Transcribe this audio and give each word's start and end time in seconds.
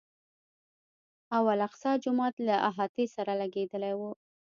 او 1.35 1.43
الاقصی 1.53 1.91
جومات 2.03 2.35
له 2.47 2.55
احاطې 2.69 3.05
سره 3.15 3.31
لګېدلی 3.41 3.93
و. 3.95 4.01